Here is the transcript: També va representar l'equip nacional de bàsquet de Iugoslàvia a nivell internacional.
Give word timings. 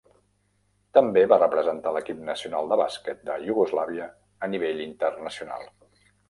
També 0.97 1.21
va 1.33 1.37
representar 1.41 1.91
l'equip 1.97 2.23
nacional 2.29 2.71
de 2.71 2.79
bàsquet 2.81 3.21
de 3.29 3.37
Iugoslàvia 3.51 4.09
a 4.49 4.51
nivell 4.55 4.83
internacional. 4.89 5.71